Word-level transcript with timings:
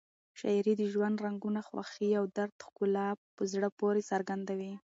شاعري 0.39 0.73
د 0.77 0.83
ژوند 0.93 1.17
رنګونه، 1.25 1.59
خوښۍ 1.67 2.09
او 2.19 2.23
درد 2.37 2.55
ښکلا 2.65 3.07
په 3.35 3.43
زړه 3.53 3.67
پورې 3.79 4.01
څرګندوي. 4.11 4.73